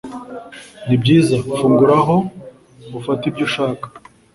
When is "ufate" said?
2.99-3.23